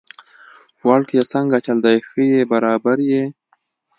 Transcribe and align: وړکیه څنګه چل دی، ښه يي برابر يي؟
وړکیه 0.87 1.23
څنګه 1.33 1.57
چل 1.65 1.77
دی، 1.85 1.97
ښه 2.07 2.21
يي 2.31 2.41
برابر 2.51 2.97
يي؟ 3.09 3.23